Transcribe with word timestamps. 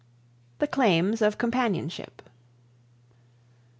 The 0.57 0.65
Claims 0.65 1.21
of 1.21 1.37
Companionship. 1.37 2.23